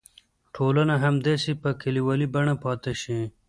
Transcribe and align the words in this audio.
ټولنه 0.55 0.93
همداسې 1.05 1.51
په 1.61 1.69
کلیوالي 1.81 2.27
بڼه 2.33 2.55
پاتې 2.63 2.93
شي. 3.01 3.19